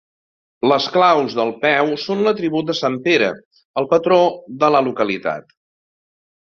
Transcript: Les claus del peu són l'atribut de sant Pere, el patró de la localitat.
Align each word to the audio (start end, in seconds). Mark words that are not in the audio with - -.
Les 0.69 0.87
claus 0.95 1.35
del 1.39 1.51
peu 1.67 1.91
són 2.05 2.25
l'atribut 2.29 2.71
de 2.73 2.77
sant 2.81 2.99
Pere, 3.07 3.31
el 3.83 3.91
patró 3.95 4.21
de 4.65 4.75
la 4.77 4.85
localitat. 4.91 5.59